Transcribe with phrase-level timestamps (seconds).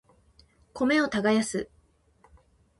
[0.73, 1.69] 米を耕す